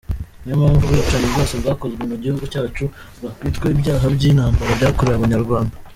Niyo 0.41 0.55
mpamvu 0.61 0.81
ubwicanyi 0.83 1.27
bwose 1.31 1.53
bwakozwe 1.61 2.01
mugihugu 2.11 2.43
cyacu 2.53 2.83
bwakwitwa 3.17 3.65
ibyaha 3.75 4.05
by’intamabara 4.15 4.73
byakorewe 4.79 5.15
abanyarwanda. 5.17 5.75